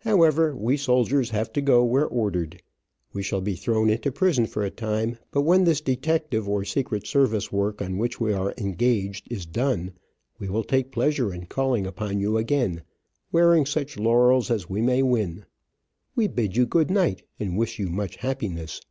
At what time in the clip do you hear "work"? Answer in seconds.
7.50-7.80